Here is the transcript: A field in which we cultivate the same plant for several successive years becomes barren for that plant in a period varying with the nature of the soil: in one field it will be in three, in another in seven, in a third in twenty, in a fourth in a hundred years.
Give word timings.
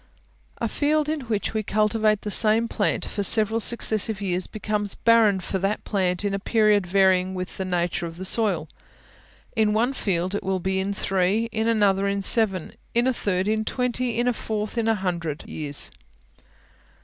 A 0.57 0.67
field 0.67 1.07
in 1.07 1.19
which 1.27 1.53
we 1.53 1.61
cultivate 1.61 2.21
the 2.21 2.31
same 2.31 2.67
plant 2.67 3.05
for 3.05 3.21
several 3.21 3.59
successive 3.59 4.19
years 4.19 4.47
becomes 4.47 4.95
barren 4.95 5.39
for 5.39 5.59
that 5.59 5.83
plant 5.83 6.25
in 6.25 6.33
a 6.33 6.39
period 6.39 6.87
varying 6.87 7.35
with 7.35 7.57
the 7.57 7.65
nature 7.65 8.07
of 8.07 8.17
the 8.17 8.25
soil: 8.25 8.67
in 9.55 9.73
one 9.73 9.93
field 9.93 10.33
it 10.33 10.41
will 10.43 10.59
be 10.59 10.79
in 10.79 10.91
three, 10.91 11.49
in 11.51 11.67
another 11.67 12.07
in 12.07 12.23
seven, 12.23 12.73
in 12.95 13.05
a 13.05 13.13
third 13.13 13.47
in 13.47 13.63
twenty, 13.63 14.17
in 14.17 14.27
a 14.27 14.33
fourth 14.33 14.75
in 14.75 14.87
a 14.87 14.95
hundred 14.95 15.47
years. 15.47 15.91